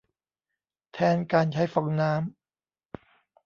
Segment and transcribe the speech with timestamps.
[0.93, 2.19] แทนการใช้ฟองน้ำ